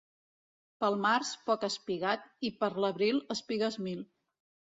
Pel 0.83 0.95
març, 1.03 1.33
poc 1.49 1.65
espigat, 1.67 2.25
i 2.49 2.51
per 2.63 2.71
l'abril, 2.87 3.21
espigues 3.37 3.79
mil. 3.91 4.03